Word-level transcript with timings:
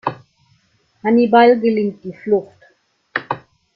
Hannibal 1.03 1.59
gelingt 1.59 2.03
die 2.03 2.13
Flucht. 2.13 2.57